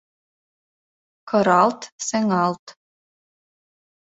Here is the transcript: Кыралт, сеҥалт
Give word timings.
Кыралт, 1.29 1.81
сеҥалт 2.07 2.65